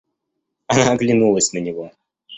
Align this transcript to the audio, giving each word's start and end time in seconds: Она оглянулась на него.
Она 0.65 0.93
оглянулась 0.93 1.53
на 1.53 1.59
него. 1.59 1.91